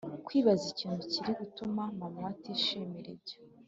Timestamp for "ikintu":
0.73-1.01